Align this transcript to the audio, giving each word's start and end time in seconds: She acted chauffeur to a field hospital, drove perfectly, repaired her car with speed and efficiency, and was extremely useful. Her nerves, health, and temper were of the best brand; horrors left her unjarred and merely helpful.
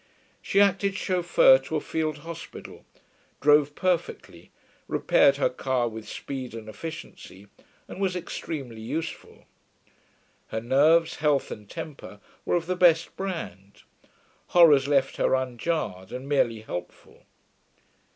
She 0.41 0.59
acted 0.59 0.95
chauffeur 0.95 1.59
to 1.59 1.75
a 1.75 1.79
field 1.79 2.17
hospital, 2.25 2.85
drove 3.39 3.75
perfectly, 3.75 4.49
repaired 4.87 5.37
her 5.37 5.47
car 5.51 5.87
with 5.87 6.09
speed 6.09 6.55
and 6.55 6.67
efficiency, 6.67 7.45
and 7.87 8.01
was 8.01 8.15
extremely 8.15 8.81
useful. 8.81 9.45
Her 10.47 10.59
nerves, 10.61 11.17
health, 11.17 11.51
and 11.51 11.69
temper 11.69 12.19
were 12.45 12.55
of 12.55 12.65
the 12.65 12.75
best 12.75 13.15
brand; 13.15 13.83
horrors 14.47 14.87
left 14.87 15.17
her 15.17 15.35
unjarred 15.35 16.11
and 16.11 16.27
merely 16.27 16.61
helpful. 16.61 17.27